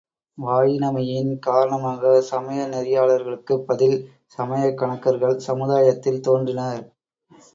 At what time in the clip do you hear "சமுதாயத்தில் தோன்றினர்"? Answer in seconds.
5.39-6.83